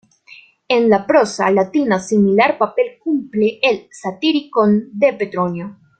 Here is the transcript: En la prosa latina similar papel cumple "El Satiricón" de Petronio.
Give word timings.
En 0.67 0.87
la 0.89 1.05
prosa 1.05 1.51
latina 1.51 1.99
similar 1.99 2.57
papel 2.57 2.97
cumple 3.03 3.59
"El 3.61 3.87
Satiricón" 3.91 4.89
de 4.93 5.13
Petronio. 5.13 5.77